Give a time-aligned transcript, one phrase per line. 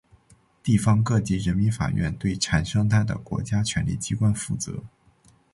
[0.63, 4.83] 地方各级人民法院对产生它的国家权力机关负责。